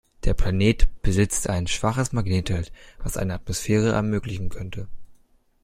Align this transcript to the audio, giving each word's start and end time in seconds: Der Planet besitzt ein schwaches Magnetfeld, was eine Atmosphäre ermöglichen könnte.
Der 0.23 0.33
Planet 0.33 0.87
besitzt 1.03 1.47
ein 1.47 1.67
schwaches 1.67 2.11
Magnetfeld, 2.11 2.71
was 3.03 3.17
eine 3.17 3.35
Atmosphäre 3.35 3.89
ermöglichen 3.91 4.49
könnte. 4.49 4.87